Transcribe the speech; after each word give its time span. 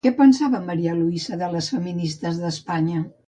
Què 0.05 0.11
pensava 0.19 0.61
María 0.69 0.95
Luisa 1.01 1.37
de 1.43 1.51
les 1.57 1.69
feministes 1.75 2.43
d'Espanya? 2.47 3.05